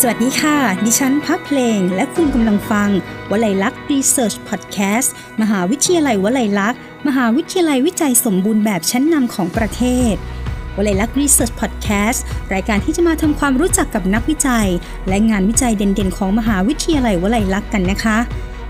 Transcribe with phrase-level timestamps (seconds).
[0.00, 2.90] สวัสดีค่ะ ดิฉันพักเพลง และคุณกำลังฟัง
[3.30, 5.12] วลัยลักษณ์รีเสิร์ชพอดแคสต์
[5.42, 9.82] มหาวิทยาลัยวลัยลักษณ์ มหาวิทยาลัยวิจัยสมบูรณ์แบบชั้นนำของประเท
[10.12, 10.14] ศ
[10.76, 12.24] วลัยลักษณ์รีเสิร์ชพอดแคสต์
[12.54, 14.68] รายการที่จะมาทำความรู้จักกับนักวิจัย
[15.08, 18.18] และงานวิจัยเด่นๆ ของมหาวิทยาลัยวลัยลักษณ์กันนะคะ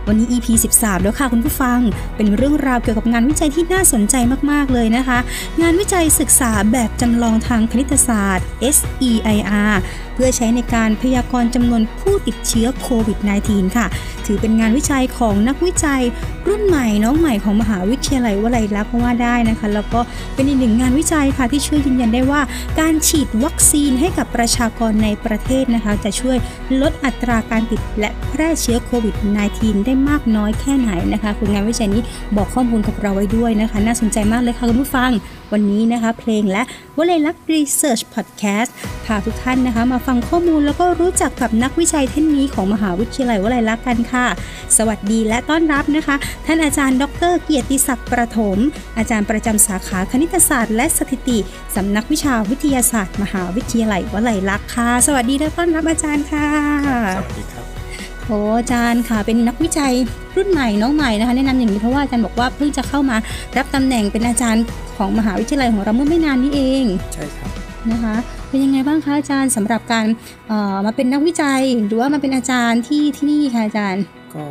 [0.09, 0.47] วันนี้ EP
[0.79, 1.79] 13 แล้วค่ะคุณผู้ฟัง
[2.17, 4.15] เป็นเรื่องราวเกี่ยวกับงานวิจัยที่น่าสนใจ
[4.51, 5.19] มาก ๆ เลยนะคะ
[5.63, 9.75] งานวิจัยศึกษาแบบจำลองทางคณิตศาสตร์ SEIR
[10.15, 13.87] เพื่อใช้ในการพยากรณ์จำนวนผู้ติดเชื้อโควิด -19 ค่ะ
[14.27, 16.03] ถือเป็นงานวิจัยของนักวิจัย
[16.49, 20.01] รุ่นใหม่น้องใหม่ของมหาวิทยาลัยวลัยลักษณ์ว่าได้นะคะ แล้วก็
[20.35, 22.41] เป็นอีกหนึ่งงานวิจัยค่ะที่ช่วยยืนยันได้ว่า
[22.81, 26.37] การฉีดวัคซีนให้กับประชากรในประเทศนะคะ จะช่วย
[26.81, 29.15] ลดอัตราการติดและแพร่เชื้อโควิด
[29.51, 32.03] -19 ได้มากน้อยแค่ไหนนะคะคืองานวิจัยนี้
[32.37, 35.11] บอกข้อมูลกับเราไว้ด้วยนะคะ น่าสนใจมากเลยค่ะคุณผู้ฟัง
[35.53, 36.63] วันนี้นะคะ เพลงและ
[36.97, 44.27] วลัยลักษณ์รีเสิร์ชพอดแคสต์พาทุกท่านนะคะ มาฟังข้อมูลแล้วก็รู้จักกับนักวิจัยท่านนี้ของมหาวิทยาลัยวลัยลักษณ์กันค่ะ
[44.77, 48.59] สวัสดีและต้อนรับนะคะ ท่านอาจารย์ ดร เกียรติศักดิ์ประถม
[48.99, 51.39] อาจารย์ประจำสาขาคณิตศาสตร์ และสถิติ
[51.77, 56.49] สำนักวิชาวิทยาศาสตร์ มหาวิทยาลัยวลัยลักษณ์ค่ะ สวัสดีและต้อนรับอาจารย์ค่ะ
[57.17, 57.76] สวัสดีครับ
[58.27, 59.93] โอ้อาจารย์ค่ะเป็นนักวิจัย
[60.37, 63.17] รุ่นใหม่น้องใหม่นะคะแนะนำอย่างนี้เพราะว่าอาจารย์บอกว่าเพิ่งจะเข้ามา
[63.57, 64.65] รับตำแหน่งเป็นอาจารย์
[64.97, 67.51] ของมหาวิทยาลัยของเราเมื่อไม่นานนี้เอง ใช่ครับ
[67.93, 68.17] นะคะ
[68.49, 70.07] เป็นยังไงบ้างคะอาจารย์สำหรับการ
[70.49, 74.03] เอ่อมาเป็นนักวิจัยหรือว่ามาเป็นอาจารย์ที่ที่นี่ค่ะอาจารย์
[74.35, 74.47] ก็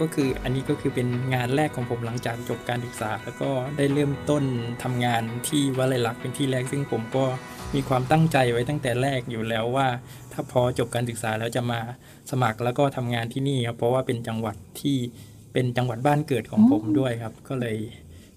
[0.00, 4.42] ก็คืออันนี้ก็คือเป็นงานแรกของผมหลังจากจบการศึกษา แล้วก็ได้เริ่มต้น
[4.82, 7.24] ทำงานที่วลัยลักษณ์เป็นที่แรกซึ่งผมก็
[7.74, 9.86] มีความตั้งใจไว้ตั้งแต่แรกอยู่แล้วว่า
[10.32, 11.80] ถ้าพอจบการศึกษาแล้วจะมา
[12.30, 14.96] สมัครแล้วก็ทำงานที่นี่ครับเพราะว่าเป็นจังหวัดที่
[15.52, 17.76] เป็นจังหวัดบ้านเกิดของผมด้วยครับ ก็เลย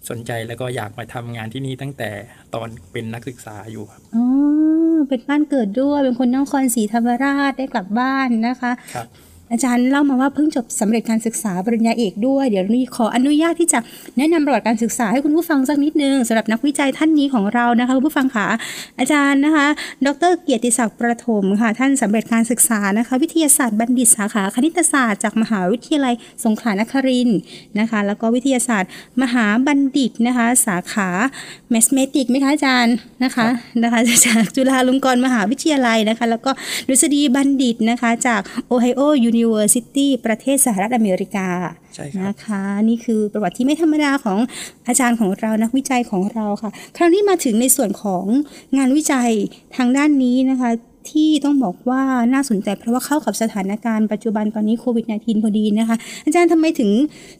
[0.09, 2.09] สนใจแล้วก็อยากมาทำงานที่นี่ตั้งแต่
[2.53, 4.25] ตอนเป็นนักศึกษาอยู่ครับอ๋อ
[5.09, 9.07] เป็นบ้านเกิดด้วยเป็นคนนครศรีธรรมราชได้กลับบ้านนะคะครับ
[9.51, 13.79] อาจารย์เล่ามาว่าเพิ่งจบสำเร็จการศึกษาปริญญาเอกด้วย เดี๋ยวนี้ขออนุญาตที่จะ
[14.17, 18.47] แนะนำประวัติการศึกษาให้คุณผู้ฟังสักนิดนึงสำหรับนักวิจัยท่านนี้ของเรานะคะคุณผู้ฟังค่ะ
[18.99, 19.67] อาจารย์นะคะ
[20.05, 27.29] ดร เกียรติศักดิ์ประถมค่ะ ท่านสำเร็จการศึกษานะคะ วิทยาศาสตร์บัณฑิตสาขาคณิตศาสตร์จากมหาวิทยาลัยสงขลานคริน
[27.79, 28.89] นะคะ แล้วก็วิทยาศาสตร์
[29.21, 31.09] มหาบัณฑิตนะคะ สาขา
[31.69, 33.47] แมสเมติกไหมคะอาจารย์นะคะ
[33.83, 36.51] นะคะจากจุฬาลงกรณ์มหาวิทยาลัยนะคะ แล้วก็
[36.87, 39.01] ดุษฎีบัณฑิตนะคะ จาก Ohio
[39.41, 41.47] University ประเทศสหรัฐอเมริกา
[41.95, 44.37] ใช่ครับนะคะ นี่คือประวัติที่ไม่ธรรมดาของ
[44.87, 48.25] อาจารย์ของเรานักวิจัยของเราค่ะ คราวนี้มาถึงในส่วนของ
[48.77, 49.31] งานวิจัย
[49.75, 50.71] ทางด้านนี้นะคะ
[51.11, 52.01] ที่ต้องบอกว่า
[52.33, 55.95] น่าสนใจเพราะว่าเข้ากับสถานการณ์ปัจจุบันตอนนี้โควิด -19 พอดีนะคะ
[56.25, 56.91] อาจารย์ทำไมถึง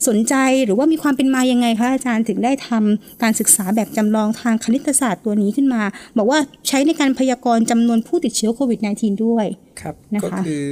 [0.08, 5.82] สนใจหรือว่ามีความเป็นมายังไงคะอาจารย์ถึงได้ทำการศึกษาแบบจำลองทางคณิตศาสตร์ตัวนี้ขึ้นมา
[6.18, 9.46] บอกว่าใช้ในการพยากรณ์จำนวนผู้ติดเชื้อโควิด -19 ด้วย
[9.82, 10.68] ครับนะคะก็คือ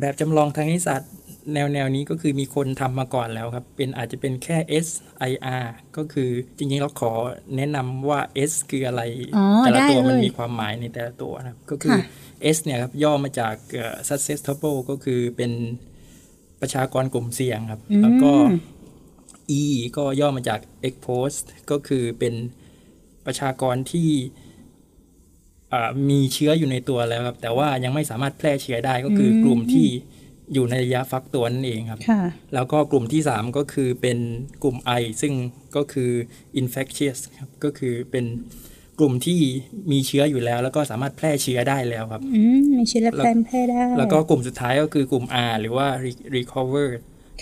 [0.00, 1.12] แบบจำลองทางนิสสัตว์
[1.54, 4.56] แนวแนวนี้ก็คือมีคนทำมาก่อนแล้วครับ เป็นอาจจะเป็นแค่
[4.86, 5.64] SIR
[5.96, 7.12] ก็คือจริงๆเราขอ
[7.56, 9.02] แนะนำว่า S คืออะไร
[9.36, 12.02] อ๋อแต่ละตัวได้เลยมันมีความหมายในแต่ละตัวนะครับ ก็คือค่ะ
[12.56, 15.52] S เนี่ยครับย่อมาจากเอ่อ susceptible ก็คือเป็น
[16.60, 18.32] ประชากรกลุ่มเสี่ยงครับ แล้วก็
[19.60, 19.62] E
[19.96, 22.34] ก็ย่อมาจาก exposed ก็คือเป็น
[23.26, 24.43] ประชากรที่อ่า
[26.10, 29.86] มีเชื้ออยู่ในตัวแล้วครับ แต่ว่ายังไม่สามารถแพร่เชื้อได้ก็คืออมกลุ่มที่
[30.54, 32.22] อยู่ในระยะฟักตัวนั่นเองครับค่ะ
[32.54, 34.18] แล้วก็กลุ่มที่ 3 ก็คือเป็น
[34.62, 35.32] กลุ่ม I ซึ่ง
[35.76, 36.10] ก็คือ
[36.60, 38.24] infectious ครับก็คือเป็น
[39.00, 39.40] กลุ่มที่
[39.90, 46.88] มีเชื้ออยู่แล้ว แล้วก็สามารถแพร่เชื้อได้แล้วครับอืมมีเชื้อและแพร่แพร่ได้ แล้วก็กลุ่มสุดท้ายก็คือกลุ่ม R หรือว่า re- recover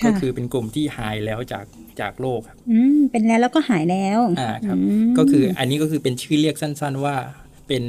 [0.01, 1.65] ค่ะก็คือเป็นกลุ่มที่หายแล้วจาก
[2.01, 7.17] จากโรคครับ อืมเป็นแล้วแล้วก็หายแล้ว อ่าครับอืมก็คืออันนี้ก็คือเป็นชื่อเรียกสั้น ๆ ว่า
[7.67, 7.83] เป็น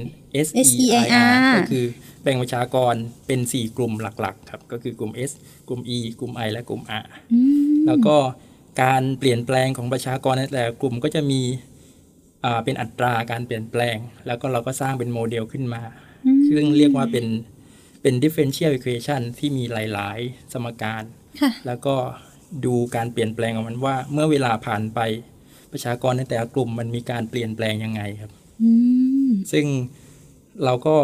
[0.48, 1.86] SEIR SEIR ก็คือ
[2.24, 2.96] แบ่งประชากร
[3.28, 5.32] เป็น 4 กลุ่มหลักๆครับก็คือกลุ่ม S
[5.68, 7.40] กลุ่ม E กลุ่ม I และกลุ่ม R อื
[7.70, 8.16] มแล้วก็
[8.84, 11.42] การเปลี่ยนแปลงของประชากรในแต่ละกลุ่มก็จะมี
[12.46, 15.84] อ่าเป็นอัตราการเปลี่ยนแปลง แล้วก็เราก็สร้างเป็นโมเดลขึ้นมา
[16.50, 17.26] ซึ่งเรียกว่าเป็น
[18.02, 21.04] เป็น differential equation ที่มีหลาย ๆ สมการ
[21.42, 21.96] ค่ะแล้วก็
[22.66, 25.00] ดูการเปลี่ยนแปลงของมันว่า เมื่อเวลาผ่านไป
[25.72, 28.32] ประชากรในแต่ละกลุ่มมันมีการเปลี่ยนแปลงยังไงครับ
[28.64, 28.93] อืม
[29.52, 29.66] ซึ่ง
[30.66, 30.96] เราก็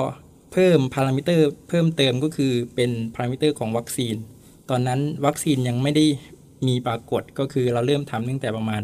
[0.54, 4.16] เพิ่มพารามิเตอร์เพิ่มเติมก็คือเป็นพารามิเตอร์ของวัคซีน
[4.70, 6.06] ตอนนั้นวัคซีนยังไม่ได้
[6.68, 8.82] มีปรากฏก็คือเราเริ่มทำตั้งแต่ประมาณ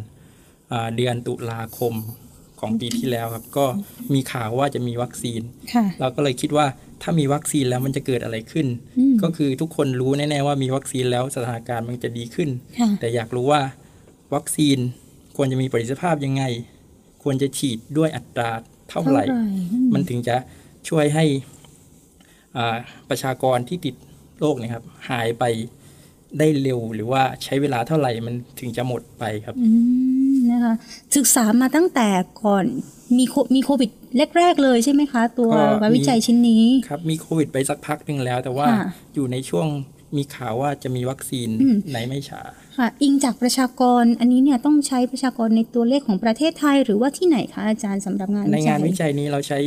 [0.71, 1.93] อ่าเดือนตุลาคม
[2.59, 3.65] ของปีที่แล้วครับ ก็
[4.13, 5.41] มีข่าวว่าจะมีวัคซีน
[5.73, 6.65] ค่ะเราก็เลยคิดว่า
[7.01, 8.67] ถ้ามีวัคซีนแล้วมันจะเกิดอะไรขึ้น
[8.97, 12.49] อืมก็คือทุกคนรู้แน่ๆว่ามีวัคซีนแล้วสถานการณ์มันจะดีขึ้น
[12.79, 13.61] ค่ะแต่อยากรู้ว่า
[14.35, 14.77] วัคซีน
[15.37, 16.43] ควรจะมีประสิทธิภาพยังไง
[17.23, 18.51] ควรจะฉีดด้วยอัตรา
[18.89, 19.25] เท่าไหร่
[19.93, 20.35] มันถึงจะ
[20.89, 21.25] ช่วยให้
[22.57, 22.77] อ่า
[23.09, 23.95] ประชากรที่ติด
[24.39, 25.43] โรคเนี่ยครับ หายไป
[26.39, 29.69] ได้เร็วหรือว่าใช้เวลาเท่าไหร่มันถึงจะหมดไปครับอื
[30.33, 30.73] มนะคะ
[31.15, 32.07] ศึกษามาตั้งแต่
[32.43, 32.65] ก่อน
[33.17, 33.89] มีโคมีโควิด
[34.37, 38.85] แรก ๆ เลยใช่ไหมคะ ตัวก็งานวิจัยชิ้นนี้ครับมีโควิดไปสักพักหนึ่งแล้ว แต่ว่าค่ะ
[39.15, 39.67] อยู่ในช่วง
[40.17, 42.41] มีข่าวว่าจะมีวัคซีนอืมในไม่ช้า
[42.77, 49.59] ค่ะ อิงจากประชากรอันนี้เนี่ยต้องใช้ประชากรในตัวเลขของประเทศไทย หรือว่าที่ไหนคะอาจารย์สำหรับงานในวิจัยงานวิจัยนี้เราใช้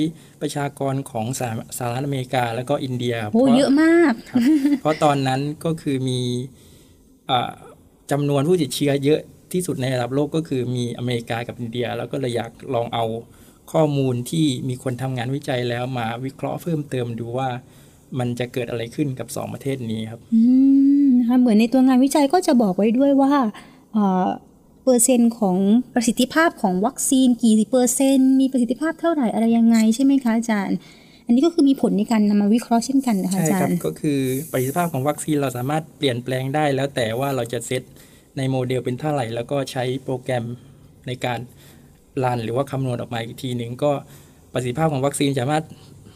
[0.42, 4.40] ประชากรของสหสหรัฐอเมริกาแล้วก็อินเดียครับโอ้เพราะเยอะมากครับ
[4.80, 6.20] เพราะตอนนั้นก็คือมี
[7.30, 7.50] อ่า
[8.10, 9.20] จำานวนผู้ติดเชื้อเยอะ
[9.52, 13.04] ที่สุดในระดับโลกก็คือมีอเมริกากับอินเดีย แล้วก็เลยอยากลองเอา
[13.72, 17.48] ข้อมูลที่มีคนทำงานวิจัยแล้วมาวิเคราะห์เพิ่มเติมดูว่า
[18.18, 20.40] มันจะเกิดอะไรขึ้นกับสองประเทศนี้ครับอื
[21.02, 23.32] มนะคะเหมือนในตัวงานวิจัยก็จะบอกไว้ด้วยว่า
[23.92, 24.26] เอ่อ
[24.84, 25.56] เปอร์เซ็นต์ของ
[25.94, 30.78] ประสิทธิภาพของวัคซีนกี่เปอร์เซ็นต์มีประสิทธิภาพเท่าไหร่อะไรยังไงใช่ไหมคะอาจารย์
[31.26, 34.20] อันนี้ก็คือมีผลในการนำมาวิเคราะห์เช่นกันนะคะใช่อาจารย์ครับก็คือ
[34.50, 37.82] ประสิทธิภาพของวัคซีนเราสามารถเปลี่ยนแปลงได้ แล้วแต่ว่าเราจะเซต
[38.36, 40.44] ในโมเดลเป็นเท่าไหร่ แล้วก็ใช้โปรแกรม
[41.06, 41.38] ในการ
[42.24, 43.92] run หรือว่าคำนวณออกมาอีกทีหนึ่งก็
[44.52, 45.64] ประสิทธิภาพของวัคซีนสามารถ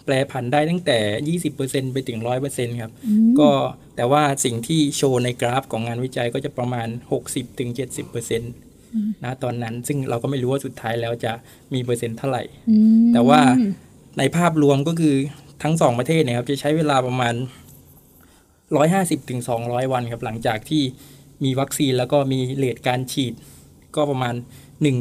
[0.04, 0.98] แปลผันได้ตั้งแต่
[1.52, 2.18] 20%ไปถึง
[2.50, 2.92] 100%ครับ
[3.38, 3.48] ก็
[3.96, 6.88] แต่ว่าสิ่งที่โชว์ในกราฟของงานวิจัยก็จะประมาณ
[7.64, 11.32] 60-70%นะตอนนั้นซึ่งเราก็ไม่รู้ว่าสุดท้ายแล้วจะ
[11.74, 13.40] มีเปอร์เซ็นต์เท่าไหร่อืมแต่ว่า
[14.18, 15.16] ในภาพรวมก็คือ
[15.62, 17.34] ทั้งสองประเทศเนะครับ จะใช้เวลาประมาณ
[18.52, 20.82] 150ถึง200วันครับ หลังจากที่
[21.44, 23.34] มีวัคซีนแล้วก็มีเลทการฉีด
[23.96, 24.34] ก็ประมาณ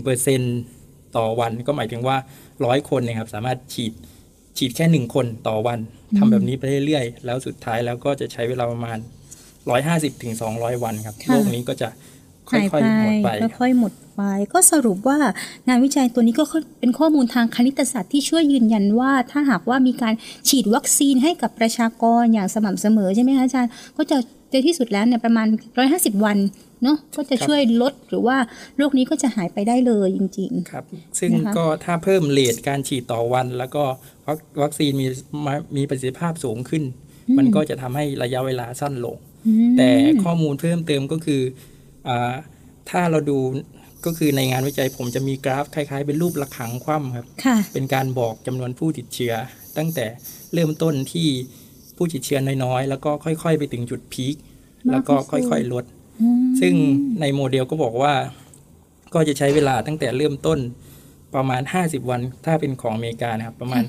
[0.05, 2.17] 1%ต่อวันก็หมายถึงว่า
[2.53, 3.93] 100 คนเนยครับ สามารถฉีด
[4.57, 5.79] ฉีดแค่1คนต่อวัน
[6.17, 8.97] ทำแบบนี้ไปเรื่อยๆ แล้วสุดท้ายแล้วก็จะใช้เวลาประมาณ
[9.59, 11.89] 150ถึง200วันครับค่ะโรคนี้ก็จะ
[12.49, 14.21] ค่หายอยๆหมดไปไปค่อยๆหมดไป
[14.53, 15.17] ก็สรุปว่า
[15.67, 16.43] งานวิจัยตัวนี้ก็
[16.79, 20.13] เป็นข้อมูลทางคณิตศาสตร์ที่ช่วยยืนยันว่า ถ้าหากว่ามีการ
[20.49, 24.17] ฉีดวัคซีนให้กับประชากรอย่างสม่ำเสมอใช่ไหมคะอาจารย์ก็จะ
[24.51, 25.47] ในที่สุดแล้วเนี่ยประมาณ
[25.85, 26.37] 150 วัน
[26.83, 28.37] เนาะก็จะครับช่วยลดหรือว่า
[28.77, 30.83] โรคนี้ก็จะหายไปได้เลยจริงครับ
[31.19, 33.83] ซึ่งนะคะก็ถ้าเพิ่มเลทการฉีดต่อวัน แล้วก็
[34.27, 35.07] วัควัคซีนมี
[35.45, 36.83] มามีประสิทธิภาพสูงขึ้น
[37.37, 39.89] มันก็จะทำให้ระยะเวลาสั้นลงๆอืมแต่
[40.23, 41.41] ข้อมูลเพิ่มเติมก็คือ
[42.07, 42.33] อา
[42.89, 43.39] ถ้าเราดู
[44.05, 49.33] ก็คือในงานวิจัยผมจะมีกราฟคล้ายๆ เป็นรูประฆังคว่ำครับค่ะเป็นการบอกจำนวนผู้ติดเชื้อ
[49.77, 50.05] ตั้งแต่
[50.53, 51.27] เริ่มต้นที่
[51.97, 54.35] ผู้ติดเชื้อน้อยๆ แล้วก็ค่อยๆ ไปถึงจุดพีค
[54.91, 56.00] แล้วก็ค่อยๆ ลดอืม
[56.59, 56.73] ซึ่ง
[57.21, 58.13] ในโมเดลก็บอกว่า
[59.13, 60.59] ก็จะใช้เวลาตั้งแต่เริ่มต้น
[61.35, 63.83] ประมาณ 50 วัน ถ้าเป็นของอเมริกานะครับ ประมาณ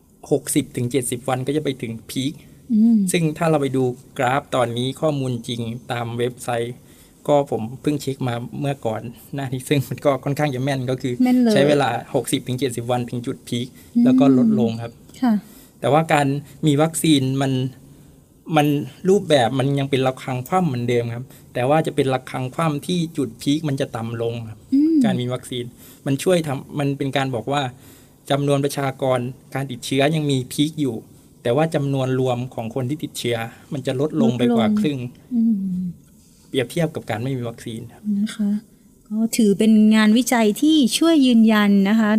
[0.00, 2.32] 60ถึง70 วันก็จะไปถึงพีค
[2.72, 3.84] อืมซึ่งถ้าเราไปดู
[4.18, 5.60] กราฟตอนนี้ข้อมูลจริง
[5.92, 6.74] ตามเว็บไซต์
[7.28, 9.02] ก็ผมเพิ่งเช็คมาเมื่อก่อน
[9.34, 13.66] หน้านี้ซึ่งมันก็ค่อนข้างจะแม่นก็คือแม่นเลยใช้เวลา 60ถึง70 วันถึงจุดพีค
[14.04, 14.92] แล้วก็ลดลงครับ
[15.22, 15.32] ค่ะ
[15.80, 16.26] แต่ว่าการ
[16.66, 17.52] มีวัคซีนมัน
[18.56, 18.66] มัน
[19.08, 25.64] รูปแบบมันยังเป็นระฆังคว่ำเหมือนเดิมครับ แต่ว่าจะเป็นระฆังคว่ำที่จุดพีคมันจะต่ำลงครับอืมการมีวัคซีน
[26.06, 27.62] มันช่วยทำมันเป็นการบอกว่า
[28.30, 29.18] จำนวนประชากร
[29.54, 30.96] การติดเชื้อยังมีพีคอยู่
[31.42, 33.36] แต่ว่าจำนวนรวมของคนที่ติดเชื้อ
[33.72, 34.98] มันจะลดลงไปกว่าครึ่ง
[35.34, 35.80] อืม
[36.48, 38.50] เปรียบเทียบกับการไม่มีวัคซีนครับนะคะ
[39.08, 42.10] ก็ถือเป็นงานวิจัยที่ช่วยยืนยันนะคะ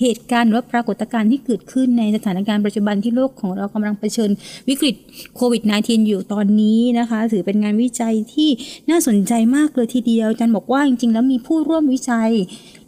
[0.00, 4.30] เหตุการณ์หรือปรากฏการณ์ที่เกิดขึ้นในสถานการณ์ปัจจุบันที่โลกของเรากำลังเผชิญ
[4.68, 4.94] วิกฤต
[5.36, 8.48] โควิด -19 อยู่ตอนนี้นะคะ ถือเป็นงานวิจัยที่
[8.90, 12.30] น่าสนใจมากเลยทีเดียวอาจารย์บอกว่าจริงๆ แล้วมีผู้ร่วมวิจัย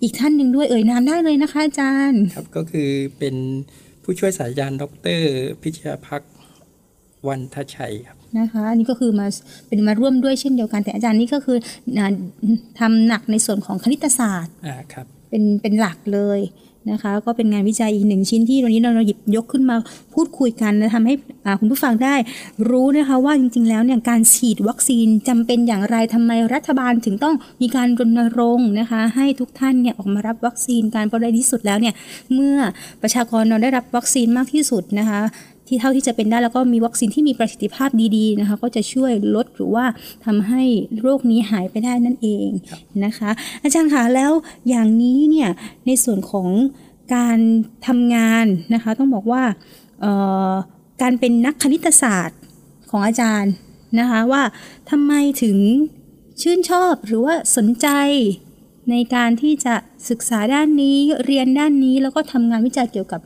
[0.03, 3.35] อีกท่านหนึ่งด้วยเอ่ยนามได้เลยนะคะอาจารย์ ครับก็คือเป็น
[4.03, 4.85] ผู้ช่วยศาสตราจารย์ ด
[5.19, 5.21] ร
[5.63, 6.23] พิชยาพัก
[7.29, 9.27] วันทชัยครับ นะคะอันนี้ก็คือมา
[9.69, 11.59] เป็นมาร่วมด้วยเช่นเดียวกัน แต่อาจารย์นี่ก็คือ
[11.99, 12.13] อ่า
[12.81, 16.41] ทำหนักในส่วนของคณิตศาสตร์อ่าครับเป็นเป็นหลักเลย
[16.91, 19.77] นะคะ ก็เป็นงานวิจัยอีกหนึ่งชิ้นที่วันนี้เราหยิบยกขึ้นมา
[20.15, 21.15] พูดคุยกันและทำให้
[21.47, 22.15] อ่าคุณผู้ฟังได้
[22.71, 31.95] รู้นะคะว่าจริง ๆ แล้วเนี่ยการฉีดวัคซีนจำเป็นอย่างไรทำไมรัฐบาลถึงต้องมีการรณรงค์นะคะ ให้ทุกท่านเนี่ยออกมารับวัคซีนการเพราะในที่สุดแล้วเนี่ย
[32.35, 32.57] เมื่อ
[33.03, 35.21] ประชากรเราได้รับวัคซีนมากที่สุดนะคะ
[35.69, 39.85] ที่เท่าที่จะเป็นได้แล้วก็มีวัคซีนที่มีประสิทธิภาพดีๆนะคะก็จะช่วยลดหรือว่า
[40.25, 40.63] ทำให้
[41.01, 42.49] โรคนี้หายไปได้นั่นเอง
[43.05, 43.31] นะคะ
[43.63, 44.33] อาจารย์คะแล้ว
[44.69, 45.51] อย่างนี้เนี่ย
[45.87, 46.49] ในส่วนของ
[47.15, 47.39] การ
[47.87, 49.43] ทำงานนะคะต้องบอกว่า
[51.03, 52.39] การเป็นนักคณิตศาสตร์
[52.91, 53.53] ของอาจารย์
[53.99, 54.43] นะคะว่า
[54.91, 55.59] ทำไมถึง
[56.43, 57.89] ชื่นชอบหรือว่าสนใจ
[58.91, 59.75] ในการที่จะ
[60.11, 63.21] ศึกษาด้านนี้เรียนด้านนี้แล้วก็ทำงานวิจัยเกี่ยวกับ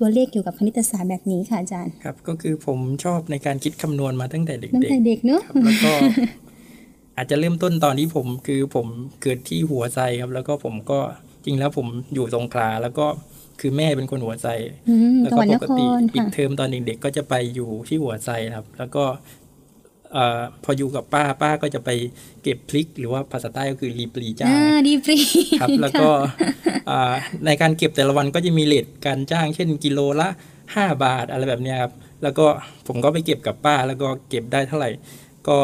[0.00, 5.92] ตัวเลขเกี่ยวกับคณิตศาสตร์แบบนี้ค่ะอาจารย์ครับก็คือผมชอบในการคิดคำนวณมาตั้งแต่เด็ตั้งกแต่เด็กเนอะๆครับแล้วก็
[7.16, 8.86] อาจจะเริ่มต้นตอนที่ผมคือผม
[9.22, 10.98] เกิดที่หัวใจครับ แล้วก็ผมก็
[11.44, 13.06] จริงแล้วผมอยู่สงขลาแล้วก็
[13.60, 14.46] คือแม่เป็นคนหัวไซ
[14.88, 19.04] อืมแล้วจังหก็วัดปนกคติรปิดค่ะเทอมตอนเด็กๆก็จะไปอยู่ที่หัวไซครับ แล้วก็
[19.39, 21.90] เอ่อพออยู่กับป้าป้าก็จะไป
[22.42, 25.18] เก็บพริก หรือว่าภาษาใต้ก็คือรีปลีจ้างอ่าดีฟรี
[25.60, 26.08] ครับ แล้วก็
[26.90, 27.14] อ่า
[27.46, 30.28] ในการเก็บแต่ละวันก็จะมีเลทการจ้าง เช่นกิโลละ
[30.66, 32.46] 5 บาทอะไรแบบเนี้ยครับ แล้วก็
[32.86, 34.90] ผมก็ไปเก็บกับป้า แล้วก็เก็บได้เท่าไหร่
[35.48, 35.56] ก็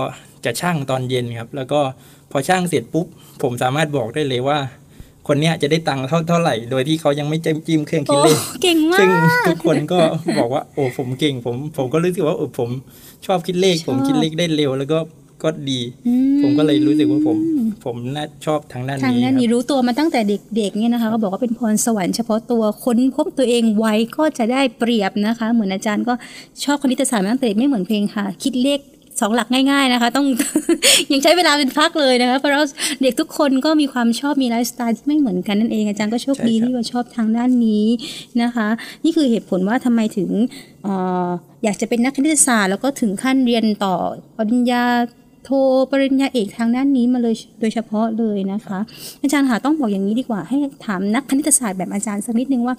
[0.44, 1.80] จะช่างตอนเย็นครับ แล้วก็
[2.30, 3.06] พอช่างเสร็จปุ๊บ
[3.42, 4.58] ผมสามารถบอกได้เลยว่า
[5.28, 9.98] คนเนี้ยจะได้ตังค์เท่าเท่าไหร่ โดยที่เขายังไม่จิ้มจิ้มเครื่องคิโอ้ดเลขเก่งมาซึ่งกทุกคนก็
[10.38, 12.70] บอกว่า โอ้ผมเก่งผมผมก็รู้สึกว่าเออผม
[13.26, 14.98] ชอบคิดเลขชอบผมคิดเลขได้เร็วแล้วก็
[15.42, 17.36] ก็ดีอืผมก็เลยรู้สึกว่าผม
[17.84, 20.20] ผมน่าชอบทางด้านทางนี้นั้นครับนี่รู้ตัวมาตั้งแต่
[20.56, 26.14] เด็กๆเนี่ยนะคะก็บอกว่าเป็นพรสวรรค์เฉพาะตัวค้นพบตัวเองไว้ก็จะได้เปรียบนะคะ เหมือนอาจารย์ก็
[26.64, 28.80] ชอบคณิตศาสตร์มาตั้งแต่เด็กไม่เหมือนเพลงค่ะ คิดเลข
[29.20, 30.26] สองหลักง่ายๆนะคะ ต้อง
[31.12, 32.62] ยังใช้เวลาเป็นพักเลยนะคะเพราะเรา
[33.02, 37.86] เด็กทุกคนก็มีความชอบมีไลฟ์สไตล์ที่ไม่เหมือนกันนั่นเองอาจารย์ก็โชคดีใช่ครับที่ว่าชอบทางด้านนี้
[38.42, 38.68] นะคะ
[39.04, 40.30] นี่คือเหตุผลว่าทำไมถึง
[40.82, 40.88] เอ
[41.26, 41.28] อ
[41.64, 43.94] อยากจะเป็นนักคณิตศาสตร์ แล้วก็ถึงขั้นเรียนต่อ
[44.36, 44.84] ปริญญา
[45.44, 45.50] โท
[45.90, 48.78] ปริญญาเอกทางด้านนี้มาเลยโดยเฉพาะเลยนะคะ
[49.22, 50.56] อาจารย์ค่ะต้องบอกอย่างนี้ดีกว่าให้
[50.86, 52.76] ถามนักคณิตศาสตร์แบบอาจารย์สักนิดนึงว่า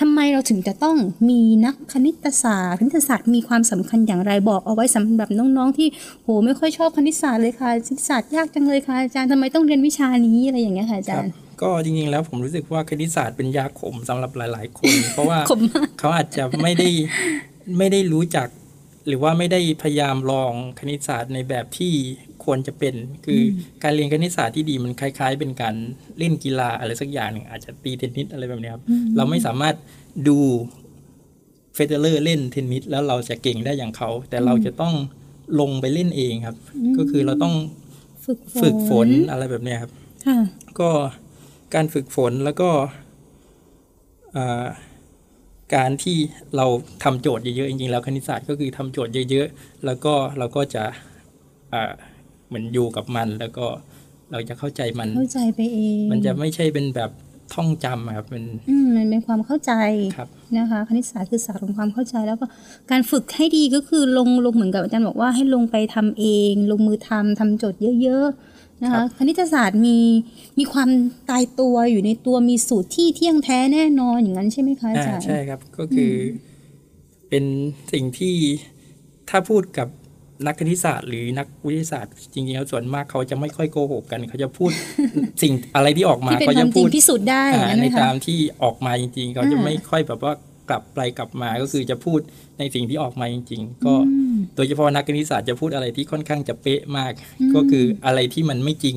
[0.00, 0.96] ทำไมเราถึงจะต้อง
[1.30, 5.88] มีนักคณิตศาสตร์คณิตศาสตร์มีความสำคัญอย่างไรบอกเอาไว้สำหรับน้องๆ ที่
[6.22, 16.90] โหไม่ค่อยชอบคณิตศาสตร์เลยค่ะคณิตศาสตร์ยากจังเลยค่ะอาจารย์ทำไมต้องเรียนวิชานี้อะไรอย่างเงี้ยค่ะอาคจารับรย์ก็จริงๆแล้วผมรู้สึกว่าคณิตศาสตร์เป็นยาขมสำหรับหลาย ๆ คน เพราะว่าขมมากเขาอาจจะไม่ได้
[17.78, 18.48] ไม่ได้รู้จัก
[19.08, 21.92] หรือว่าไม่ได้พยายามลองคณิตศาสตร์ในแบบที่
[22.46, 25.74] ควรจะเป็น คือการเรียนคณิตศาสตร์ที่ดีมันคล้าย ๆ เป็นการ
[26.18, 28.82] เล่นกีฬาอะไรสักอย่างหนึ่งอาจจะตีเทนนิสอะไรแบบเนี้ยครับ
[29.16, 29.74] เราไม่สามารถ
[30.28, 30.38] ดู
[31.74, 34.94] เฟเดอเรอร์เล่นเทนนิสแล้วเราจะเก่งได้อย่างเขา แต่เราจะต้อง
[35.60, 36.56] ลงไปเล่นเองครับ
[36.96, 37.54] ก็คือเราต้อง
[38.24, 39.92] ฝึกฝึกฝนอะไรแบบเนี้ยครับ
[40.26, 40.38] ค่ะ
[40.80, 40.88] ก็
[41.74, 42.70] การฝึกฝนแล้วก็
[44.36, 44.66] อ่า
[45.76, 46.18] การที่
[46.56, 46.66] เรา
[47.02, 50.84] ทำโจทย์เยอะๆจริงๆแล้วคณิตศาสตร์ก็คือทำโจทย์เยอะ ๆ แล้วก็เราก็จะ
[51.72, 51.92] อ่า
[52.46, 53.66] เหมือนอยู่กับมันแล้วก็
[54.32, 57.10] เราจะเข้าใจมันเข้าใจไปเอง มันจะไม่ใช่เป็นแบบ
[57.54, 59.72] ท่องจำอะครับมันอืมมันเป็นความเข้าใจ
[60.16, 62.46] ครับนะคะ คณิตศาสตร์คือศาสตร์ของความเข้าใจแล้วก็
[62.90, 69.98] การฝึกให้ดีก็คือลงลงเหมือนกับอาจารย์บอกว่าให้ลงไปทำเอง ลงมือทำทำโจทย์เยอะๆนะครัคะบคณิตศาสตร์มี
[70.58, 70.88] มีความ
[71.30, 76.14] ตายตัวอยู่ในตัวมีสูตรที่เที่ยงแท้แน่นอนอย่างนั้นใช่ไหมคะอาอ่าจารย์ใช่ครับก็คืออ
[77.28, 77.44] เป็น
[77.92, 78.36] สิ่งที่
[79.30, 79.88] ถ้าพูดกับ
[80.46, 84.70] นักคณิตศาสตร์หรือนักวิทยาศาสตร์จริงๆแล้วส่วนมากเขาจะไม่ค่อยโกหกกัน เขาจะพูด
[85.42, 90.32] สิ่งอะไรที่ออกมาที่เป็นเขาควาจะมจพูริงดพิสูจน์ได้อย่างอ่านั้นในไหมคะตามที่ออกมาจริง ๆ เขาจะอ่าไม่ค่อยแบบว่า
[90.68, 92.20] กลับไปกลับมาก็คือจะพูด
[92.58, 97.12] ในสิ่งที่ออกมาจริง ๆ ก็อืมโดยเฉพาะนักคณิตศาสตร์จะพูดอะไรที่ค่อนข้างจะเป๊ะมาก
[97.54, 98.96] ก็คืออะไรที่มันไม่จริง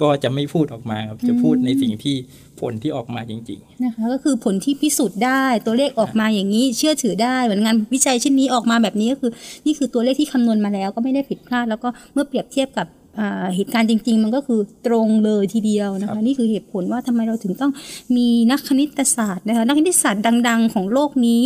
[0.00, 2.16] ก็จะไม่พูดออกมาครับจะพูดในสิ่งที่
[2.60, 9.30] ผลที่ออกมาจริงนะคะก็คือผลที่พิสูจน์ได้ตัวเลขออกมาอย่างนี้เชื่อถือได้เหมือนงานวิจัยชิ้นนี้ออกมาแบบนี้ก็คือ
[9.66, 12.88] นี่คือตัวเลขที่คำนวณมาแล้วก็ไม่ได้ผิดพลาด แล้วก็เมื่อเปรียบเทียบกับ
[13.20, 17.72] อ่าเหตุการณ์จริง ๆ มันก็คือตรงเลยทีเดียวนะครัคะบนี่คือเหตุผลว่าทำไมเราถึงต้อง
[18.16, 21.42] มีนักคณิตศาสตร์นะคะนักคณิตศาสตร์ดัง ๆ ของโลกนี้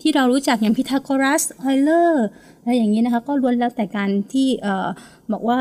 [0.00, 2.26] ที่เรารู้จักอย่างพีทาโกรัสไอเลอร์
[2.62, 4.88] อะไรอย่างนี้นะคะก็ล้วนแล้วแต่การที่เอ่อ
[5.32, 5.60] บอกว่า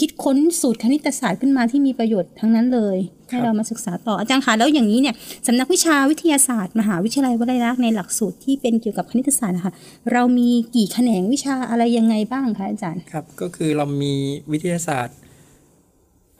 [0.00, 5.14] คิดค้นสูตรคณิตศาสตร์ขึ้นมาที่มีประโยชน์ทั้งนั้นเลยให้เรามาศึกษาต่ออาจารย์คะแล้วอย่างนี้เนี่ย
[5.46, 9.74] สำนักวิชาวิทยาศาสตร์ มหาวิทยาลัยวลัยลักษณ์ในหลักสูตรที่เป็นเกี่ยวกับคณิตศาสตร์นะคะ
[10.12, 14.14] เรามีกี่แขนงวิชาอะไรยังไงบ้างคะอาจารย์ๆครับก็คือเรามี
[14.52, 15.16] วิทยาศาสตร์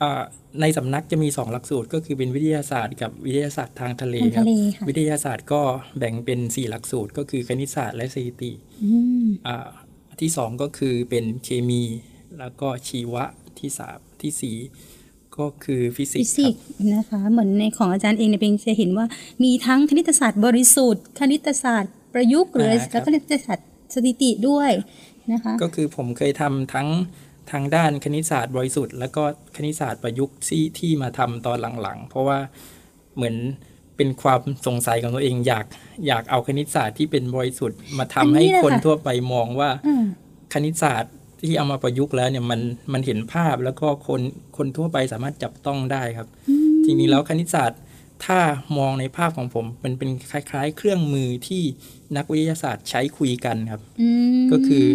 [0.01, 0.23] อ่า
[0.61, 5.61] ในสำนักจะมีสองหลักสูตร ก็คือเป็นวิทยาศาสตร์กับวิทยาศาสตร์ทางทะเลทางครัทะบเลค่ะวิทยาศาสตร์ก็
[5.99, 8.51] แบ่งเป็นสี่หลักสูตร ก็คือคณิตศาสตร์และสถิติ
[8.83, 8.91] อื
[9.23, 9.67] มอ่า
[10.21, 11.83] ที่สองก็คือเป็นเคมี
[12.39, 13.23] แล้วก็ชีวะ
[13.59, 14.57] ที่สามที่สี่
[15.37, 16.61] ก็คือฟิสิฟิกส์คสิรักบส์
[16.95, 19.05] นะคะ เหมือนในของอาจารย์เองเนี่ยเป็นจะเห็นว่า
[19.43, 24.71] มีทั้งคณิตศาสตร์บริสุทธิ์ คณิตศาสตร์ประยุกต์หรืออ่าครับแล้วก็คณิตศาสตร์สถิติด้วย
[25.31, 26.87] นะคะ ก็คือผมเคยทำทั้ง
[27.51, 29.23] ทางด้านคณิตศาสตร์บริสุทธิ์ แล้วก็
[29.55, 32.39] คณิตศาสตร์ประยุกต์ที่ที่มาทำตอนหลังๆ เพราะว่า
[33.15, 33.35] เหมือน
[33.97, 35.65] เป็นความสงสัยของตัวเองอยาก
[36.07, 40.05] อยากเอาคณิตศาสตร์ที่เป็นบริสุทธิ์มาทำอันนี้ให้แหละคนค่ะทั่วไปมองว่าอ่า
[40.53, 42.61] คณิตศาสตร์ ที่เอามาประยุกต์แล้วเนี่ยมัน
[42.93, 44.21] มันเห็นภาพแล้วก็คน
[44.57, 46.27] คนทั่วไปสามารถจับต้องได้ครับ
[46.85, 47.81] จริงๆแล้วคณิตศาสตร์
[48.25, 48.39] ถ้า
[48.77, 51.63] มองในภาพของผมมันเป็นคล้าย ๆ เครื่องมือที่
[52.17, 54.09] นักวิทยาศาสตร์ใช้คุยกันครับอื
[54.43, 54.85] มก็คือ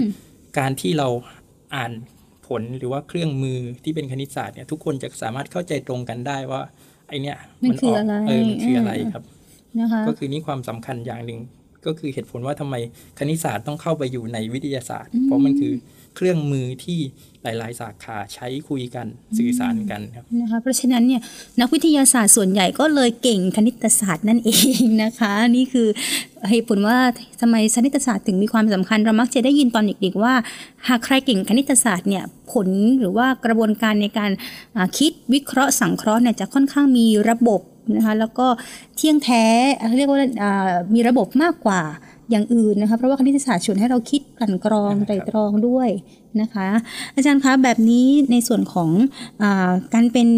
[0.58, 1.08] การที่เรา
[1.74, 1.92] อ่าน
[2.46, 6.62] ผลหรือว่าเครื่องมือที่เป็นคณิตศาสตร์เนี่ยทุกคนจะสามารถเข้าใจตรงกันได้ว่า
[7.08, 9.24] ไอเนี้ยมันคืออะไรเออมันคืออะไรอ่าครับ
[9.78, 11.40] นะคะก็คือนี่ความสำคัญอย่างหนึ่ง
[11.86, 12.74] ก็คือเหตุผลว่าทำไม
[13.18, 15.72] คณิตศาสตร์ต้องเข้าไปอยู่ในวิทยาศาสตร์ เพราะมันคือ
[16.16, 16.98] เครื่องมือที่
[17.42, 19.06] หลาย ๆ สาขาใช้คุยกัน
[19.38, 21.20] สื่อสารกันครับนะคะเพราะฉะนั้นเนี่ย
[21.60, 25.88] นักวิทยาศาสตร์ส่วนใหญ่ก็เลยเก่งคณิตศาสตร์นั่นเองนะคะ นี่คือ
[26.50, 26.98] เหตุผลว่า
[27.40, 30.34] ทำไมคณิตศาสตร์ถึงมีความสำคัญเรามักจะได้ยินตอนเด็ก ๆ ว่า
[30.88, 32.68] หากใครเก่งคณิตศาสตร์เนี่ยผล
[33.00, 34.30] หรือว่ากระบวนการในการ
[34.98, 37.60] คิดวิเคราะห์สังเคราะห์เนี่ยจะค่อนข้างมีระบบ
[37.96, 38.46] นะคะแล้วก็
[38.96, 39.44] เที่ยงแท้
[39.96, 40.18] เรียกว่า
[40.94, 41.82] มีระบบมากกว่า
[42.30, 45.88] อย่างอื่นนะคะเพราะว่าคณิตศาสตร์ชวนให้เราคิดกลั่นกรองครับไตรตรองด้วย
[46.40, 46.68] นะคะ
[47.16, 48.90] อาจารย์คะแบบนี้ในส่วนของ
[49.42, 50.28] อาการเป็น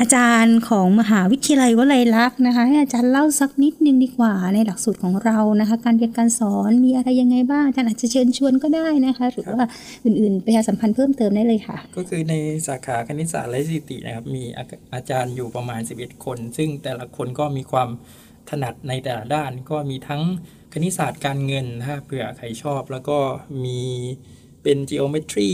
[0.00, 9.62] อาจารย์ของมหาวิทยาลัยวลัยลักษณ์นะคะ ให้อาจารย์เล่าสักนิดนึงดีกว่าในหลักสูตรของเรานะคะ การเรียนการสอนมีอะไรยังไงบ้างอาจารย์อาจจะเชิญชวนก็ได้นะคะ หรือว่า
[10.04, 12.34] อื่นๆประชาสัมพันธ์เพิ่มเติมได้เลยค่ะ ก็คือใน
[12.66, 17.88] สาขาคณิตศาสตร์และสถิตินะครับมีอาอาจารย์อยู่ประมาณ 11 คน ซึ่งแต่ละคนก็มีความ
[18.50, 20.22] ถนัดในแต่ละด้านก็มีทั้ง
[20.72, 23.18] คณิตศาสตร์การเงินถ้าเผื่อใครชอบ แล้วก็
[23.64, 23.80] มี
[24.62, 25.52] เป็น geometry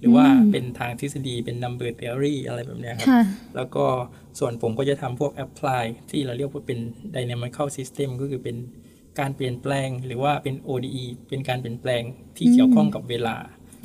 [0.00, 3.22] หรือว่าอืมเป็นทางทฤษฎีเป็น number theory อะไรแบบเนี้ยครับค่ะ
[3.56, 3.84] แล้วก็
[4.38, 6.78] ส่วนผมก็จะทำพวก apply ที่เราเรียกว่าเป็น
[7.16, 8.56] dynamical system ก็คือเป็น
[9.20, 12.02] การเปลี่ยนแปลง หรือว่าเป็น ODE เป็นการเปลี่ยนแปลง
[12.36, 13.36] ที่เกี่ยวข้องกับเวลา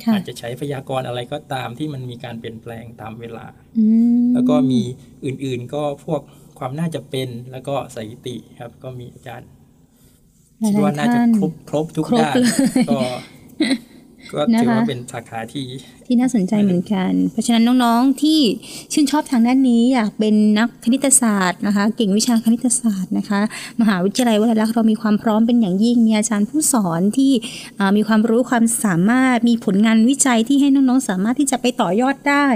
[0.04, 3.46] ค่ะอาจจะใช้พยากรณ์อะไรก็ตามที่มันมีการเปลี่ยนแปลงตามเวลา
[3.78, 3.86] อื
[4.24, 4.82] มแล้วก็มี
[5.24, 6.20] อื่นๆก็พวก
[6.58, 9.55] ความน่าจะเป็นแล้วก็สถิติครับ ก็มีอาจารย์หลายๆ
[10.64, 12.52] คิดว่าน่าจะท่านครบครบทุกครบด้านเลย
[12.90, 13.00] ก็
[14.32, 15.64] ก็ถือนะคะว่าเป็นสาขาที่
[16.06, 18.40] ที่น่าสนใจเหมือนกัน เพราะฉะนั้นน้องๆที่
[18.92, 23.40] ชื่นชอบทางด้านนี้อยากเป็นนักคณิตศาสตร์นะคะ เก่งวิชาคณิตศาสตร์นะคะ
[23.80, 27.32] มหาวิทยาลัยวลัยลักษณ์เรามีความพร้อมเป็นอย่างยิ่ง มีอาจารย์ผู้สอนที่
[27.96, 32.46] มีความรู้ความสามารถมีผลงานวิจัยที่ให้น้องๆ สามารถที่จะไปต่อยอดได้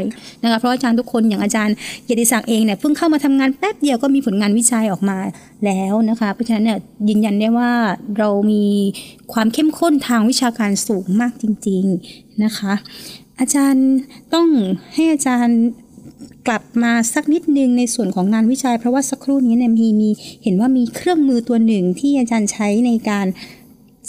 [0.42, 5.18] นะคะเพราะอาจารย์ทุกคนอย่างอาจารย์เกียรติศักดิ์เองเนี่ยเพิ่งเข้ามาทำงานแป๊บเดียวก็มีผลงานวิจัยออกมา
[5.64, 6.78] แล้วนะคะ เพราะฉะนั้นเนี่ย
[7.08, 7.70] ยืนยันได้ว่า
[8.18, 8.64] เรามี
[9.32, 12.74] ความเข้มข้นทางวิชาการสูงมากจริง ๆนะคะ
[13.40, 13.88] อาจารย์
[14.34, 14.48] ต้อง
[14.94, 15.60] ให้อาจารย์
[16.46, 20.10] กลับมาสักนิดนึงในส่วนของงานวิจัย เพราะว่าสักครู่นี้เนี่ยมีมี
[20.42, 23.26] เห็นว่ามีเครื่องมือตัวหนึ่งที่อาจารย์ใช้ในการ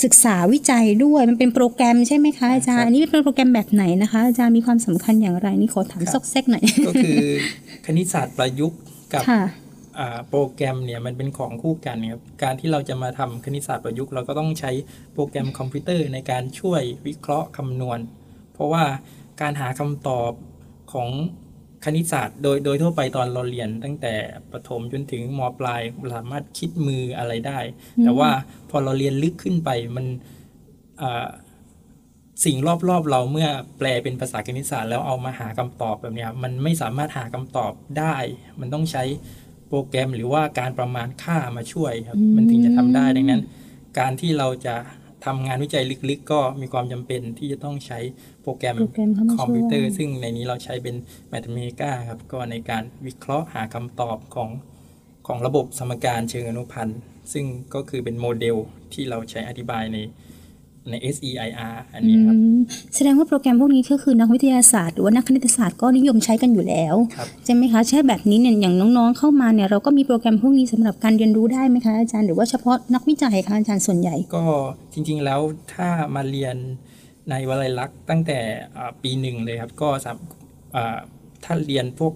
[0.04, 7.17] ศึกษาวิจัยด้วยมันเป็นโปรแกรมใช่ไหมคะอาจารย์ อันนี้เป็นโปรแกรมแบบไหนนะคะ อาจารย์มีความสำคัญอย่างไรนี่ขอถามครับซอกแซกหน่อยก็คือ
[7.86, 8.80] คณิตศาสตร์ประยุกต์
[9.13, 9.44] กับค่ะ
[10.00, 14.72] อ่าโปรแกรมเนี่ยมันเป็นของคู่กันครับการที่เราจะมาทำคณิตศาสตร์ประยุกต์ เราก็ต้องใช้
[15.13, 18.00] โปรแกรมคอมพิวเตอร์ในการช่วยวิเคราะห์คำนวณ
[18.54, 18.84] เพราะว่า
[19.42, 20.32] การหาคำตอบ
[20.94, 21.10] ของ
[21.86, 24.14] คณิตศาสตร์ โดยโดยทั่วไปตอนเราเรียนตั้งแต่
[24.52, 25.82] ประถมจนถึงมปลาย
[26.16, 27.60] สามารถคิดมืออะไรได้
[28.04, 28.30] แต่ว่า
[28.70, 30.06] พอเราเรียนลึกขึ้นไปมัน
[31.02, 31.28] อ่า
[32.46, 32.58] สิ่ง
[32.90, 38.16] รอบๆ เราเมื่อแปลเป็นภาษาคณิตศาสตร์แล้วเอามาหาคำตอบแบบเนี้ยมันไม่สามารถหาคำตอบได้
[38.60, 39.04] มันต้องใช้
[39.68, 43.44] โปรแกรมหรือว่าการประมาณค่ามาช่วยครับอืมมันถึงจะทำได้ดังนั้น
[44.00, 44.76] การที่เราจะ
[45.26, 48.00] ทำงานวิจัยลึกๆ ก็มีความจำเป็นที่จะต้องใช้
[48.44, 50.96] โปรแกรมโปรแกรมเข้ามาคอมพิวเตอร์ช่วยซึ่งในนี้เราใช้เป็น
[51.32, 54.50] Mathematica ครับ ก็ในการวิเคราะห์หาคำตอบของ
[55.28, 57.00] ของระบบสมการเชิงอนุพันธ์
[57.34, 58.58] ซึ่งก็คือเป็นโมเดล
[58.94, 59.98] ที่เราใช้อธิบายใน
[60.89, 62.60] ใน SEIR อันนี้ครครับอืม
[62.96, 74.46] แสดงว่าโปรแกรมพวกนี้ก็คือนักวิทยาศาสตร์หรือว่านักคณิตศาสตร์ก็นิยมใช้กันอยู่แล้วครับใช่ไหมคะใช่แบบนี้เนี่ยอย่างน้องๆเข้ามาเนี่ยเราก็มีโปรแกรมพวกนี้สำหรับการเรียนรู้ได้ไหมคะอาจารย์หรือว่าเฉพาะนักวิจัยคะอาจารย์ส่วนใหญ่ ก็
[74.94, 75.39] จริงๆแล้ว
[75.74, 76.56] ถ้ามาเรียน
[77.30, 78.39] ในวลัยลักษณ์ตั้งแต่
[78.78, 80.17] อ่าปีหนึ่งเลยครับก็สาม
[80.76, 80.98] อ่า
[81.44, 82.13] ถ้าเรียนพวก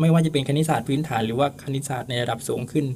[0.00, 2.86] ไม่ว่าจะเป็นคณิตศาสตร์พื้นฐานหรือว่าคณิตศาสตร์ในระดับสูงขึ้น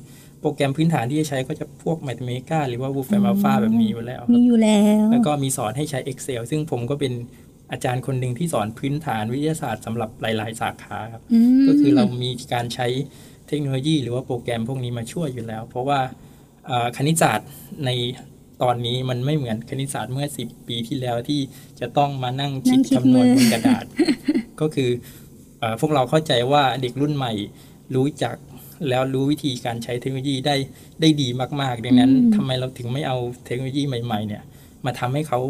[0.43, 7.13] โปรแกรมพื้นฐานที่จะใช้ก็จะพวก Mathematica หรือว่า Wolfram Alpha แบบนี้อยู่แล้วครับมีอยู่แล้ว แล้วก็มีสอนให้ใช้ Excel ซึ่งผมก็เป็น
[7.73, 11.23] อาจารย์คนหนึ่งที่สอนพื้นฐานวิทยาศาสตร์สำหรับหลาย ๆ สาขาครับ
[11.61, 12.87] มก็คือเรามีการใช้
[13.49, 16.01] เทคโนโลยีหรือว่าโปรแกรมพวกนี้มาช่วยอยู่แล้ว เพราะว่า
[16.67, 17.49] เอ่อคณิตศาสตร์
[17.85, 17.91] ใน
[18.63, 21.41] ตอนนี้มันไม่เหมือนคณิตศาสตร์เมื่อ 10 ปีที่แล้วที่
[21.81, 23.85] จะต้องมานั่งคิดนั่งคิดคำนวณมือบนกระดาษ
[24.61, 24.91] ก็คือ
[25.59, 27.33] เออพวกเราเข้าใจว่าเด็กรุ่นใหม่
[27.95, 28.37] รู้จัก
[28.89, 30.57] แล้วรู้วิธีการใช้เทคโนโลยีได้
[31.01, 31.29] ได้ดี
[31.61, 33.17] มากๆ ดังนั้นทำไมเราถึงไม่เอา
[33.47, 34.43] เทคโนโลยีใหม่ ๆ เนี่ย
[34.85, 35.41] มาทำให้เขา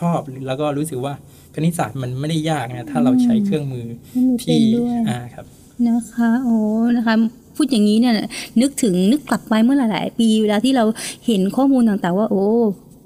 [0.00, 1.14] ชอบแล้วก็รู้สึกว่า
[1.54, 3.96] คณิตศาสตร์มันไม่ได้ยากนะถ้าเราใช้เครื่องมือให้
[4.28, 5.44] มือเป็นที่ด้วยอ่าครับ
[5.88, 6.56] นะคะโอ้
[6.96, 7.14] นะคะ
[7.56, 8.14] พูดอย่างนี้เนี่ย
[8.60, 10.84] นึกถึงนึกกลับไปเมื่อหลาย ๆ ปีเวลาที่เรา
[11.26, 12.44] เห็นข้อมูลต่าง ๆ ว่าโอ้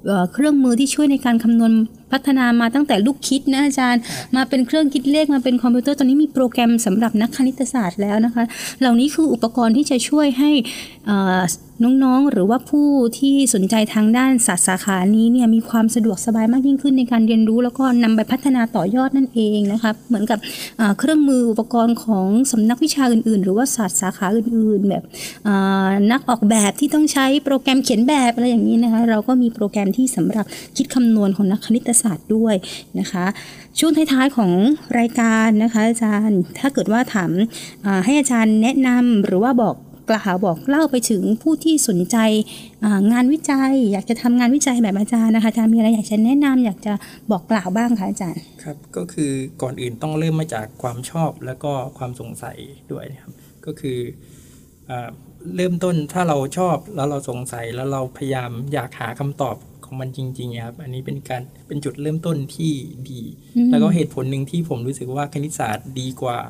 [0.07, 1.73] เอ่อเครื่องมือที่ช่วยในการคำนวณ
[2.13, 4.03] พัฒนามาตั้งแต่ลูกคิดนะอาจารย์
[4.37, 8.45] มาเป็นเครื่องคิดเลขมาเป็นคอมพิวเตอร์ตอนนี้มีโปรแกรมสำหรับนักคณิตศาสตร์แล้วนะคะ
[8.81, 10.51] เหล่านี้คืออุปกรณ์ที่จะช่วยให้
[11.07, 11.41] เอ่อ
[11.85, 12.89] น้องๆ หรือว่าผู้
[13.19, 20.39] ที่สนใจทางด้านศาสตร์สาขานี้เนี่ยมีความสะดวกสบายมากยิ่งขึ้นในการเรียนรู้ แล้วก็นำไปพัฒนาต่อยอดนั่นเองนะคะเหมือนกับ
[20.99, 25.03] เครื่องมืออุปกรณ์ของสำนักวิชาอื่น ๆ หรือว่าศาสตร์สาขาอื่น ๆ แบบ
[26.13, 32.55] นักออกแบบที่ต้องใช้โปรแกรมเขียนแบบอะไรอย่างนี้นะคะเราก็มีโปรแกรมที่สำหรับคิดคำนวณของนักคณิตศาสตร์ด้วย
[32.99, 33.25] นะคะ
[33.79, 34.51] ช่วงท้ายๆของ
[34.99, 37.31] รายการนะคะอาจารย์ ถ้าเกิดว่าถาม
[38.05, 39.77] ให้อาจารย์แนะนำหรือว่าบอก
[40.11, 42.17] กล่าวบอกเล่าไปถึงผู้ที่สนใจ
[43.13, 46.93] งานวิจัย อยากจะทำงานวิจัยแบบอาจารย์นะคะอาจารย์มีอะไรอยากจะแนะนำอยากจะ
[47.31, 52.57] บอกกล่าวบ้างคะอาจารย์ครับก็คือก่อนอื่นต้องเริ่มมาจากความชอบแล้วก็ความสงสัย
[52.93, 53.33] ด้วยครับ
[53.67, 53.99] ก็คือ
[55.57, 62.73] เริ่มต้นถ้าเราชอบแล้วเราสงสัยแล้วเราพยายามอยากหาคำตอบของมันจริงๆครับอันนี้เป็นการเป็นจุดเริ่มต้นที่
[63.11, 63.23] ดี
[63.71, 66.41] แล้วก็เหตุผลหนึ่งที่ผมรู้สึกว่าคณิตศาสตร์ดีกว่า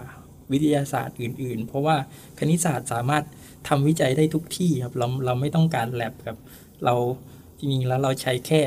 [0.52, 1.96] วิทยาศาสตร์อื่น ๆ เพราะว่า
[2.38, 3.24] คณิตศาสตร์สามารถ
[3.68, 6.38] ทำวิจัยได้ทุกที่ครับ เราเราไม่ต้องการแลบครับ
[6.84, 6.94] เรา
[7.58, 8.62] จริงๆแล้วเราใช้แค่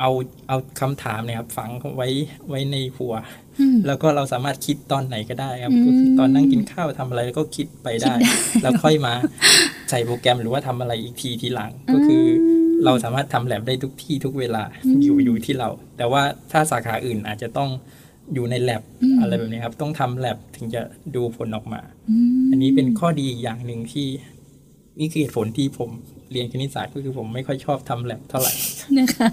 [0.00, 0.10] เอา
[0.48, 2.08] เอาคำถามเนี่ยครับ ฝังไว้
[2.48, 3.14] ไว้ในหัว
[3.86, 8.14] แล้วก็เราสามารถคิดตอนไหนก็ได้ครับก็คือตอนนั่งกินข้าวทำอะไรก็คิดไปได้
[8.62, 9.14] แล้วค่อยมา
[9.90, 12.24] ใส่โปรแกรมหรือว่าทำอะไรอีกทีทีหลังก็คือ
[12.84, 14.62] เราสามารถทำแลบได้ทุกที่ทุกเวลา
[15.02, 16.22] อยู่อยู่ที่เรา แต่ว่า
[16.52, 17.70] ถ้าสาขาอื่นอาจจะต้อง
[18.34, 18.82] อยู่ในแ lab
[19.20, 20.82] อะไรแบบนี้ครับ ต้องทำ lab ถึงจะ
[21.14, 21.80] ดูผลออกมา
[22.50, 24.06] อันนี้เป็นข้อดีอย่างหนึ่งที่
[25.00, 25.90] นี่คือเหตุผลที่ผม
[26.32, 28.52] เรียนคณิตศาสตร์ก็คือผมไม่ค่อยชอบทำแ lab เท่าไหร่
[28.98, 29.28] นะคะ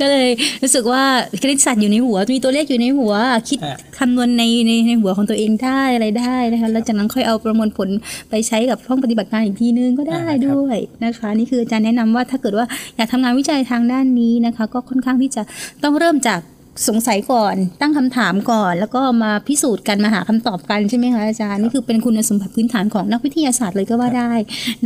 [0.00, 0.28] ก็เลย
[0.62, 1.02] รู้สึกว่า
[1.42, 3.14] คณิตศาสตร์อยู่ในหัว มีตัวเลขอยู่ในหัว
[3.48, 3.58] คิด
[3.98, 7.88] คำนวณในในในหัวของตัวเองได้อะไรได้นะคะแล้วจากนั้นค่อยเอาประมวลผล
[8.30, 15.42] ไปใช้กับห้องปฏิบัติการอีกทีนึงก็ได้ด้วยนะคะ นี่คืออาจารย์แนะนำว่าถ้าเกิดว่าอยากทำงานวิจัยทางด้านนี้นะคะ ก็ค่อนข้างที่จะ
[15.82, 16.40] ต้องเริ่มจาก
[16.86, 24.32] สงสัยก่อน ตั้งคำถามก่อน แล้วก็มาพิสูจน์กันมาหาคำตอบกันใช่ไหมคะอาจารย์นี่คือเป็นคุณสมบัติพื้นฐานของนักวิทยาศาสตร์เลยก็ว่าได้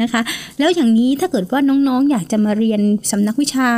[0.02, 0.20] นะคะ
[0.58, 3.70] แล้วอย่างนี้ถ้าเกิดว่าน้องๆ อยากจะมาเรียนสำนักวิชา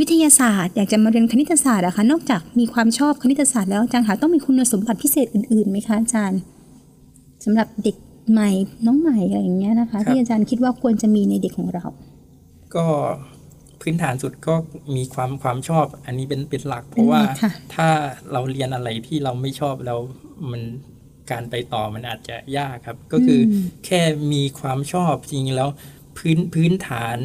[0.00, 6.38] วิทยาศาสตร์ อยากจะมาเรียนคณิตศาสตร์อะคะนอกจากมีความชอบคณิตศาสตร์แล้วอาจารย์คะต้องมีคุณสมบัติพิเศษอื่นๆไหมคะอาจารย์
[7.44, 7.96] สำหรับเด็ก
[8.32, 8.50] ใหม่
[8.86, 11.84] น้องใหม่อะไรอย่างเงี้ยนะคะ ที่อาจารย์คิดว่าควรจะมีในเด็กของเรา
[12.74, 12.86] ก็
[13.80, 14.54] พื้นฐานสุดก็
[14.96, 17.20] มีความความชอบ อันนี้เป็นเป็นหลัก เพราะว่า
[17.74, 17.88] ถ้า
[18.32, 19.98] เราเรียนอะไรที่เราไม่ชอบแล้ว
[20.50, 20.62] มัน
[21.30, 23.40] การไปต่อมันอาจจะยากครับ ก็คือ
[23.86, 24.00] แค่
[24.32, 25.68] มีความชอบจริงแล้ว
[26.16, 27.18] พื้นพื้นฐาน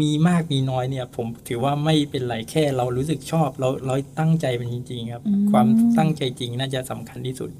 [0.00, 5.66] มีมากมีน้อยเนี่ย ผมถือว่าไม่เป็นไรแค่เรารู้สึกชอบ เราเราตั้งใจเป็นจริง ๆ ครับ ความ
[5.98, 7.50] ตั้งใจจริงน่าจะสำคัญที่สุด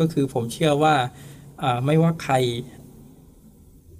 [0.00, 0.94] ก็คือผมเชื่อว่า
[1.86, 2.34] ไม่ว่าใคร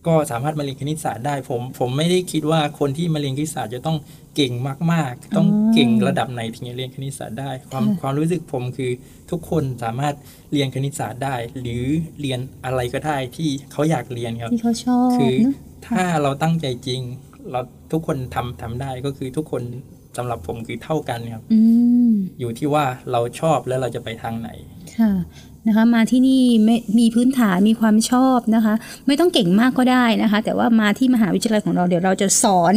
[0.07, 3.99] ก็สามารถมาเรียนคณิตศาสตร์ได้ผมผมไม่ได้คิดว่าคนที่มาเรียนคณิตศาสตร์จะต้อง
[4.37, 4.53] เก่ง
[4.93, 8.91] มาก ๆ ต้องเก่งระดับไหนถึงจะเรียนคณิตศาสตร์ได้ ความความรู้สึกผมคือ
[9.31, 10.15] ทุกคนสามารถ
[10.53, 11.85] เรียนคณิตศาสตร์ได้ หรือ
[12.21, 15.35] เรียนอะไรก็ได้ที่เขาอยากเรียนครับที่เขาชอบคือ
[15.87, 17.01] ถ้าเราตั้งใจจริง
[17.51, 17.61] เรา
[17.93, 19.63] ทุกคนทำทำได้ก็คือทุกคน
[20.17, 21.45] สำหรับผมคือเท่ากันครับ
[22.41, 24.51] อยู่ที่ว่าเราชอบแล้วเราจะไปทางไหน
[24.99, 25.13] ค่ะ
[25.67, 28.75] นะคะมาที่นี่ไม่มีพื้นฐานมีความชอบนะคะ
[29.07, 32.75] ไม่ต้องเก่งมากก็ได้นะคะ แต่ว่ามาที่มหาวิทยาลัยของเราเดี๋ยวเราจะสอน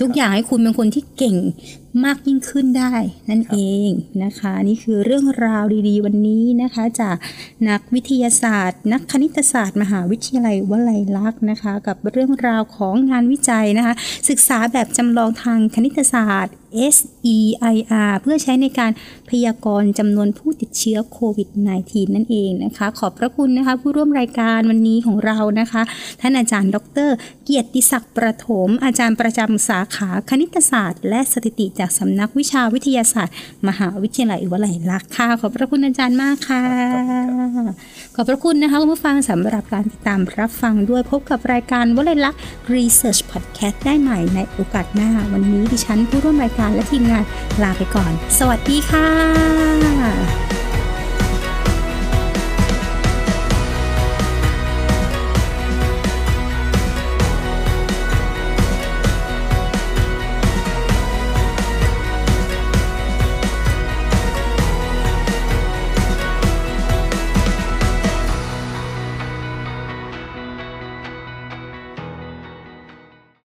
[0.00, 1.36] ทุกอย่างให้คุณเป็นคนที่เก่ง
[2.04, 2.94] มากยิ่งขึ้นได้
[3.30, 3.90] นั่นเอง
[4.24, 7.16] นะคะ นี่คือเรื่องราวดีๆ วันนี้นะคะ จาก
[7.68, 13.94] นักวิทยาศาสตร์ นักคณิตศาสตร์ มหาวิทยาลัยวลัยลักษณ์นะคะ กับเรื่องราวของงานวิจัยนะคะ
[14.28, 16.54] ศึกษาแบบจำลองทางคณิตศาสตร์
[16.96, 18.92] SEIR เพื่อใช้ในการ
[19.30, 25.82] พยากรณ์จำนวนผู้ติดเชื้อโควิด -19 นั่นเองนะคะ ขอบพระคุณนะคะ ผู้ร่วมรายการวันนี้ของเรานะคะ
[26.20, 26.76] ท่านอาจารย์ ด
[27.08, 27.10] ร
[27.44, 33.34] เกียรติศักดิ์ประถม อาจารย์ประจำสาขาคณิตศาสตร์ และสถิติจากสำนักวิชาวิทยาศาสตร์
[33.68, 36.62] มหาวิทยาลัยวลัยลักษณ์ค่ะ ขอบพระคุณอาจารย์มากค่ะ
[38.14, 42.40] ขอบพระคุณนะคะคุณผู้ฟังสำหรับการติดตามรับฟังด้วยพบกับรายการวลัยลักษณ์
[42.74, 47.24] Research Podcast ได้ใหม่ในโอกาสหน้า วันนี้ดิฉันผู้ร่วมรายการและทีมงาน
[47.62, 49.08] ลาไปก่อน สวัสดีค่ะ